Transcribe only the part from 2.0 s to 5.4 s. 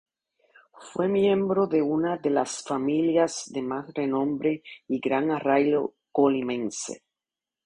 de las familias de más renombre y gran